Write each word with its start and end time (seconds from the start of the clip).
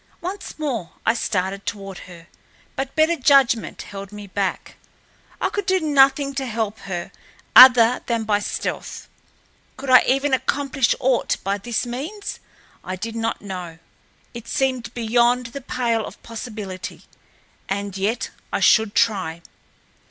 Once 0.19 0.57
more 0.57 0.93
I 1.05 1.13
started 1.13 1.63
toward 1.67 1.99
her, 2.09 2.25
but 2.75 2.95
better 2.95 3.15
judgment 3.15 3.83
held 3.83 4.11
me 4.11 4.25
back—I 4.25 5.49
could 5.49 5.67
do 5.67 5.79
nothing 5.79 6.33
to 6.33 6.47
help 6.47 6.79
her 6.89 7.11
other 7.55 8.01
than 8.07 8.23
by 8.23 8.39
stealth. 8.39 9.07
Could 9.77 9.91
I 9.91 10.01
even 10.07 10.33
accomplish 10.33 10.95
aught 10.99 11.37
by 11.43 11.59
this 11.59 11.85
means? 11.85 12.39
I 12.83 12.95
did 12.95 13.15
not 13.15 13.43
know. 13.43 13.77
It 14.33 14.47
seemed 14.47 14.91
beyond 14.95 15.45
the 15.53 15.61
pale 15.61 16.03
of 16.07 16.23
possibility, 16.23 17.03
and 17.69 17.95
yet 17.95 18.31
I 18.51 18.59
should 18.59 18.95
try. 18.95 19.43